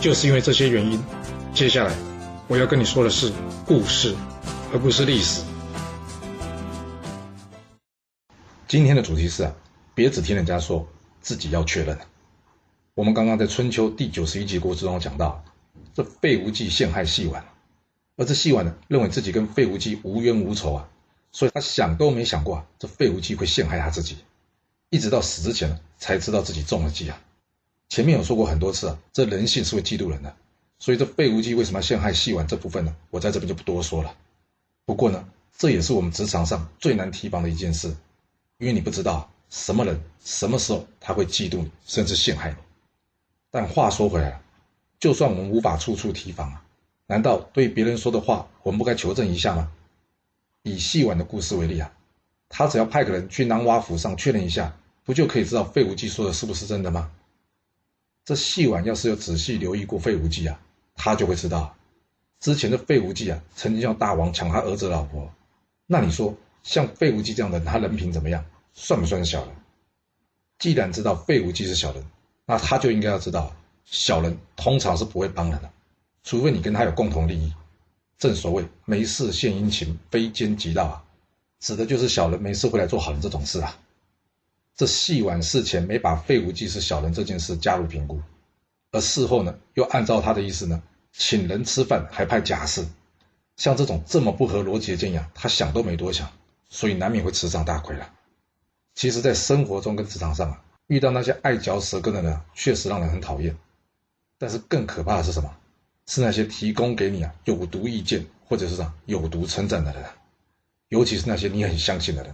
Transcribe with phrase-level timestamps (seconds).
[0.00, 1.02] 就是因为这些原因，
[1.52, 1.92] 接下来
[2.46, 3.32] 我要跟你说的是
[3.66, 4.14] 故事，
[4.72, 5.42] 而不是历史。
[8.68, 9.52] 今天的主题是啊，
[9.96, 10.86] 别只听人家说，
[11.20, 11.98] 自己要确认。
[12.94, 15.44] 我们刚刚在春秋第九十一集故事中讲到，
[15.92, 17.44] 这费无忌陷害细婉，
[18.16, 20.88] 而这细婉呢，认为自己跟费无忌无冤无仇啊，
[21.32, 24.18] 所以他想都没想过啊，这费无忌会陷害他自己，
[24.90, 27.18] 一直到死之前才知道自己中了计啊。
[27.88, 30.36] 前面有说过很多次啊，这人性是会嫉妒人的，
[30.78, 32.94] 所以这费无忌为什么要陷害细婉这部分呢？
[33.10, 34.14] 我在这边就不多说了。
[34.84, 35.26] 不过呢，
[35.56, 37.88] 这也是我们职场上最难提防的一件事，
[38.58, 42.56] 因为你不知道什么人什么时候他会嫉妒你，甚至陷害你。
[43.50, 44.40] 但话说回来，
[45.00, 46.62] 就算我们无法处处提防啊，
[47.06, 49.72] 难道对别人说的话我们不该求证一下吗？
[50.62, 51.90] 以细婉的故事为例啊，
[52.50, 57.10] 他只要派个人去南瓦府上确认一下，不就可以知道费无忌说的是不是真的吗？
[58.28, 60.60] 这细婉要是有仔细留意过费无忌啊，
[60.94, 61.74] 他就会知道，
[62.40, 65.32] 之前的费无忌啊，曾经向大王抢他儿子老婆。
[65.86, 68.44] 那你说，像费无忌这样的，他人品怎么样？
[68.74, 69.54] 算不算小人？
[70.58, 72.04] 既然知道费无忌是小人，
[72.44, 75.70] 那他就应该要知道，小人通常是不会帮人的，
[76.22, 77.50] 除非你跟他有共同利益。
[78.18, 81.02] 正所谓没事献殷勤，非奸即盗啊，
[81.60, 83.74] 指的就是小人没事会来做好人这种事啊。
[84.78, 88.22] 这细婉事前没把费无忌是小人这件事加入评估，
[88.92, 90.80] 而事后呢，又按照他的意思呢，
[91.12, 92.86] 请人吃饭还派假释，
[93.56, 96.30] 像这种这么不合逻辑的建议啊，他想都没多想，
[96.68, 98.08] 所以难免会吃上大亏了。
[98.94, 103.56] 其实，在生活中跟职场上啊，遇到那些爱嚼舌根的人，确实让人很讨厌。
[104.38, 105.56] 但是更可怕的是什么？
[106.06, 110.04] 是那些提供给你啊有毒意见或者是啥有毒称赞的人，
[110.88, 112.32] 尤其是那些你很相信的人。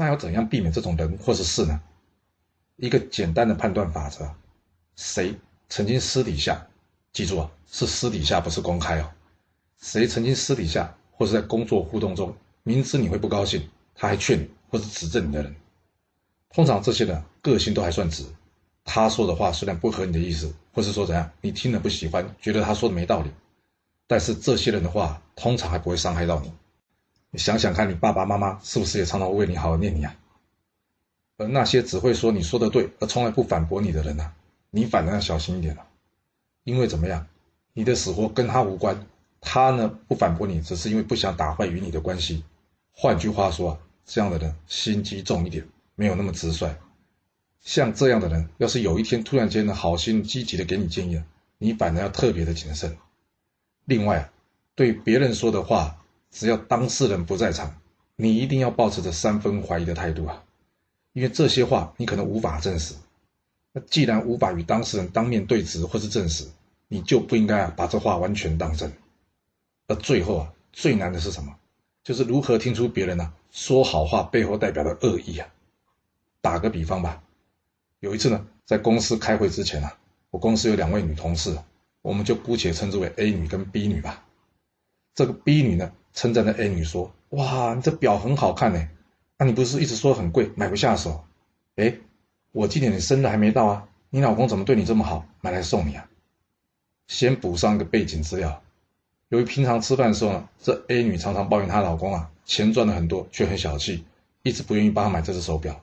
[0.00, 1.80] 那要怎样避免这种人或是事呢？
[2.76, 4.30] 一个简单的判断法则：
[4.94, 5.34] 谁
[5.68, 6.64] 曾经私底下，
[7.12, 9.10] 记住啊，是私底下，不是公开哦。
[9.80, 12.32] 谁曾经私底下或是在工作互动中，
[12.62, 15.52] 明知你会不高兴，他还劝你或是指正你的人，
[16.50, 18.24] 通常这些人个性都还算直。
[18.84, 23.32] 他说的话虽然不合你的意思，或是说怎样，你听了不喜欢，觉得他说的没道理，
[24.06, 26.52] 但是这些人的话通常还不会伤害到你。
[27.30, 30.16] 你想想看，你爸爸妈妈是不是也常常为你好念你啊？
[31.36, 34.32] 而那些只会说你说的对，而从来不反驳你的人呢？
[34.70, 35.86] 你反而要小心一点了，
[36.64, 37.26] 因为怎么样，
[37.74, 39.06] 你的死活跟他无关，
[39.42, 42.44] 他呢不反驳你，只是因为不想打坏与你的关系。
[42.92, 46.74] 换句话说啊，这样的人心机重一点，没有那么直率。
[47.60, 51.24] 像这样的人，要是有一天突然间的好心积极的给你建议了，
[51.58, 52.96] 你反而要特别的谨慎。
[53.84, 54.30] 另外啊，
[54.74, 55.94] 对别人说的话。
[56.30, 57.80] 只要当事人不在场，
[58.16, 60.44] 你一定要保持着三分怀疑的态度啊，
[61.12, 62.94] 因为这些话你可能无法证实。
[63.72, 66.46] 那既然无法与当事人当面对质或是证实，
[66.88, 68.92] 你就不应该啊把这话完全当真。
[69.86, 71.56] 而最后啊，最难的是什么？
[72.04, 75.48] 就是如何听出别人呢说好话背后代表的恶意啊。
[76.40, 77.22] 打个比方吧，
[78.00, 79.98] 有一次呢，在公司开会之前啊，
[80.30, 81.58] 我公司有两位女同事，
[82.00, 84.24] 我们就姑且称之为 A 女跟 B 女吧。
[85.14, 85.92] 这个 B 女呢？
[86.12, 88.88] 称赞的 A 女说：“哇，你这表很好看呢，
[89.36, 91.24] 那你不是一直说很贵，买不下手？
[91.76, 91.98] 哎，
[92.52, 96.08] 我记得你生日还没到啊，你老公怎么对你这么好，买来送你啊？”
[97.06, 98.62] 先补上一个背景资料，
[99.28, 104.04] 由于平常吃饭的时候呢，这 A 女常常抱怨她老公啊，钱赚了很多，却很小气，
[104.42, 105.80] 一直不愿意帮她买这只手表。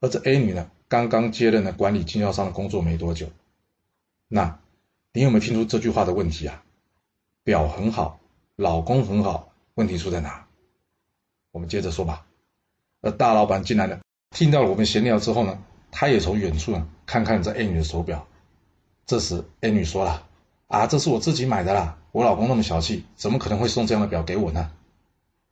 [0.00, 3.28] 而这 A 女呢，刚刚接任了管理经销商的工作没多久，
[4.28, 4.58] 那
[5.12, 6.62] 你有没有听出这句话的问题啊？
[7.42, 8.20] 表很好，
[8.56, 9.49] 老公很好。
[9.80, 10.46] 问题出在哪？
[11.52, 12.26] 我们接着说吧。
[13.00, 15.58] 而大老板进来了，听到了我们闲聊之后呢，
[15.90, 18.28] 他也从远处呢看看这 A 女的手表。
[19.06, 20.28] 这时 A 女说了
[20.68, 24.70] ：“啊，这是我自己买的啦，我老公那么小气，怎么可能会送这样的表给我呢？”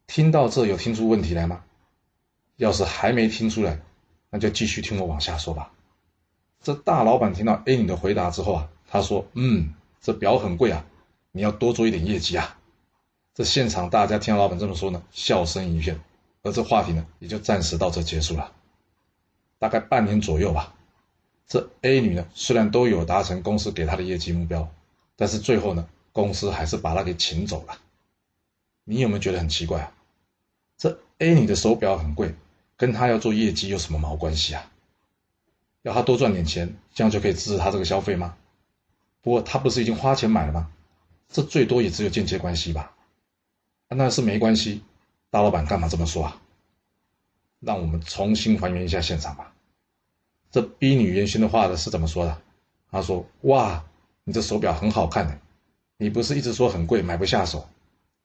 [0.06, 1.64] 听到这有听出问题来吗？
[2.56, 3.80] 要是还没听出来，
[4.28, 5.72] 那就继续听我往下说吧。
[6.60, 9.72] 这大老板听到 A 女的回答之后啊，他说：“嗯，
[10.02, 10.84] 这表很贵啊，
[11.32, 12.56] 你要多做一点业绩啊。”
[13.38, 16.00] 这现场大家听到老板这么说呢，笑声一片，
[16.42, 18.52] 而这话题呢也就暂时到这结束了。
[19.60, 20.74] 大概半年左右吧，
[21.46, 24.68] 这 A 女呢虽然都有达成公司给她的业绩目标，
[25.14, 27.78] 但是最后呢，公司还是把她给请走了。
[28.82, 29.92] 你有没有觉得很奇怪啊？
[30.76, 32.34] 这 A 女的手表很贵，
[32.76, 34.68] 跟她要做业绩有什么毛关系啊？
[35.82, 38.34] 要她多赚点钱，这样就可以支持她这个消费吗？
[39.22, 40.72] 不过她不是已经花钱买了吗？
[41.28, 42.96] 这最多也只有间接关系吧？
[43.96, 44.82] 那是没关系，
[45.30, 46.40] 大老板干嘛这么说啊？
[47.60, 49.52] 让我们重新还原一下现场吧。
[50.50, 52.40] 这 B 女原先的话的是怎么说的？
[52.90, 53.84] 她说：“哇，
[54.24, 55.38] 你这手表很好看的，
[55.96, 57.68] 你不是一直说很贵，买不下手？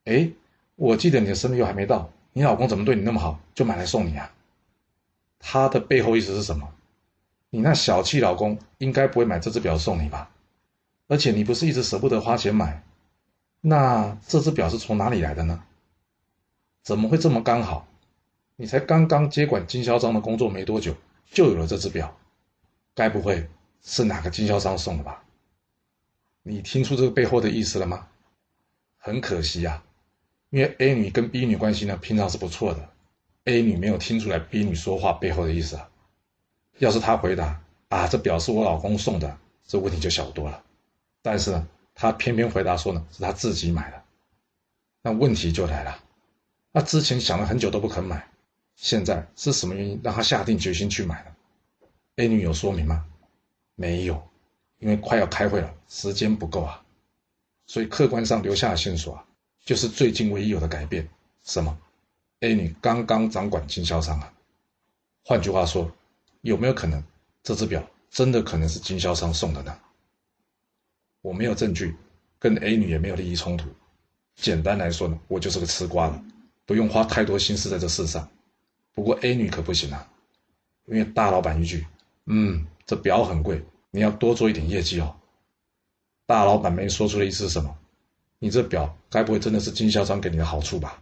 [0.06, 0.30] 哎，
[0.76, 4.32] 我记得你的生日又还没到，你老公怎么对你那么好，就买来送你啊？”
[5.40, 6.74] 他的背后意思是什么？
[7.50, 10.30] 你那小气老公应该不会买这只表送你吧？
[11.08, 12.84] 而且你不是一直舍不得花钱买，
[13.66, 15.64] 那这只表是从哪里来的呢？
[16.84, 17.88] 怎么会这么刚好？
[18.58, 20.94] 你才刚刚接管经销商的工作没多久。
[21.32, 22.16] 就有了这只表，
[22.94, 23.50] 该不会
[23.82, 25.24] 是哪个经销商送的吧？
[26.44, 28.08] 你听出这个背后的意思了吗？
[28.98, 29.82] 很可惜呀，
[30.50, 32.90] 因为 A 女跟 B 女关系呢，平常是不错的
[33.46, 35.90] ，A 女没有听出来 B 女说话背后的意思啊。
[36.80, 40.62] 要是她回答啊，这表是我老公送的，这问题就小多了。
[41.22, 41.64] 但是，
[41.96, 44.04] 他偏偏回答说呢，是他自己买的，
[45.02, 46.04] 那问题就来了，
[46.74, 48.28] 她之前想了很久都不肯买。
[48.76, 51.36] 现在是什么原因让他下定决心去买呢
[52.16, 53.06] ？A 女有说明吗？
[53.76, 54.28] 没有，
[54.80, 56.84] 因为快要开会了，时间不够啊。
[57.68, 59.26] 所以客观上留下的线索啊，
[59.64, 61.08] 就是最近唯一有的改变。
[61.44, 61.78] 什么
[62.40, 64.34] ？A 女刚刚掌管经销商啊。
[65.24, 65.92] 换句话说，
[66.42, 67.04] 有没有可能
[67.44, 69.80] 这只表真的可能是经销商送的呢？
[71.24, 71.96] 我没有证据，
[72.38, 73.70] 跟 A 女也没有利益冲突。
[74.36, 76.22] 简单来说呢，我就是个吃瓜的，
[76.66, 78.30] 不用花太多心思在这事上。
[78.94, 80.08] 不过 A 女可不行啊，
[80.86, 81.88] 因为大老板一句
[82.28, 85.16] ：“嗯，这表很贵，你要多做一点业绩哦。”
[86.28, 87.74] 大老板没说出的意思是什么？
[88.40, 91.02] 你这表该不会真的是经销商给你的好处吧？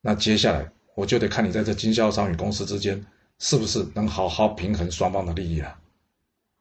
[0.00, 3.04] 那接下来我就得看你在这经销商与公司之间
[3.38, 5.76] 是不是能好好平衡双方的利益了。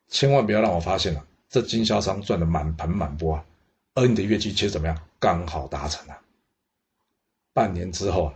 [0.07, 3.45] 千万不要让我发现了，这经销商赚的满盆满钵啊，
[3.93, 4.97] 而你的业绩却怎么样？
[5.19, 6.19] 刚好达成了。
[7.53, 8.33] 半年之后啊。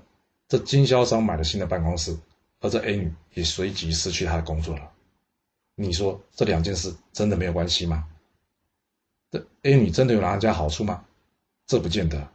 [0.48, 2.16] 这经销商买了新的办公室，
[2.60, 4.92] 而这 A 女也随即失去她的工作了。
[5.74, 8.08] 你说这两件事真的没有关系吗？
[9.32, 11.04] 这 A 女真的有拿人家好处吗？
[11.66, 12.30] 这不见得。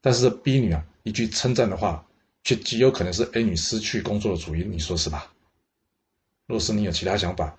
[0.00, 2.06] 但是这 B 女啊，一句称赞的话，
[2.44, 4.70] 却极有可能是 A 女失去工作的主因。
[4.70, 5.32] 你说是吧？
[6.46, 7.58] 若是你有其他想法，